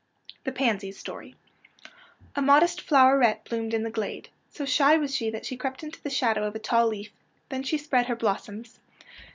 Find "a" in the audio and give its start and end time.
2.35-2.41, 6.55-6.57